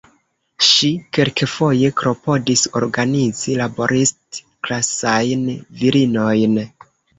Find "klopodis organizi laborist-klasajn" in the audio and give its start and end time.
2.01-5.47